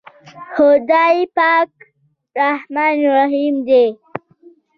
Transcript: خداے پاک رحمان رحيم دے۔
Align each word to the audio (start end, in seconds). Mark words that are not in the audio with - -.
خداے 0.53 1.19
پاک 1.35 1.69
رحمان 2.39 2.97
رحيم 3.15 3.55
دے۔ 3.67 3.83